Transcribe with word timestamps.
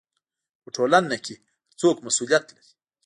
په 0.61 0.69
ټولنه 0.75 1.17
کې 1.25 1.35
هر 1.41 1.73
څوک 1.81 1.95
مسؤلیت 2.05 2.43
لري. 2.55 2.71